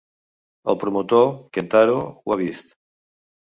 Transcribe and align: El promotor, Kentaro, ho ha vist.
El 0.73 0.79
promotor, 0.83 1.29
Kentaro, 1.59 2.01
ho 2.27 2.33
ha 2.33 2.41
vist. 2.45 2.79